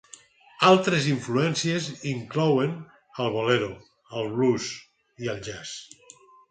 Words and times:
Altres 0.69 1.09
influències 1.11 1.91
inclouen 2.13 2.75
el 3.25 3.31
bolero, 3.37 3.71
el 4.23 4.35
blues 4.35 4.73
i 5.27 5.35
el 5.37 5.49
jazz. 5.51 5.81